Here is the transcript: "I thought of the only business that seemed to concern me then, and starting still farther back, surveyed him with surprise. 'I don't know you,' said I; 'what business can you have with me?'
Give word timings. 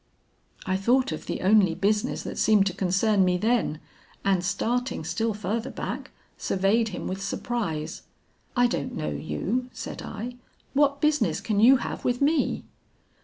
"I 0.65 0.77
thought 0.77 1.11
of 1.11 1.27
the 1.27 1.41
only 1.43 1.75
business 1.75 2.23
that 2.23 2.39
seemed 2.39 2.65
to 2.65 2.73
concern 2.73 3.23
me 3.23 3.37
then, 3.37 3.79
and 4.25 4.43
starting 4.43 5.03
still 5.03 5.35
farther 5.35 5.69
back, 5.69 6.09
surveyed 6.39 6.87
him 6.89 7.05
with 7.07 7.21
surprise. 7.21 8.01
'I 8.55 8.65
don't 8.65 8.95
know 8.97 9.11
you,' 9.11 9.69
said 9.73 10.01
I; 10.01 10.37
'what 10.73 11.01
business 11.01 11.39
can 11.39 11.59
you 11.59 11.77
have 11.77 12.03
with 12.03 12.19
me?' 12.19 12.63